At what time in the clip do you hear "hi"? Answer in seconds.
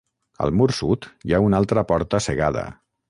1.27-1.35